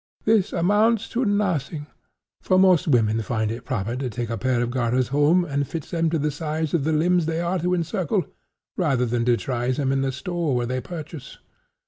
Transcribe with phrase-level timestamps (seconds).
[0.25, 1.85] This amounts to nothing;
[2.41, 5.83] for most women find it proper to take a pair of garters home and fit
[5.91, 8.25] them to the size of the limbs they are to encircle,
[8.75, 11.37] rather than to try them in the store where they purchase.